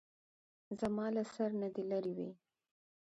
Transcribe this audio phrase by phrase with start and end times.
[0.79, 2.29] زما له سر نه دې لېرې وي.